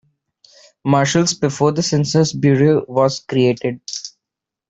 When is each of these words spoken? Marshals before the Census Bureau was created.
Marshals 0.83 1.35
before 1.35 1.71
the 1.73 1.83
Census 1.83 2.33
Bureau 2.33 2.83
was 2.87 3.19
created. 3.19 3.81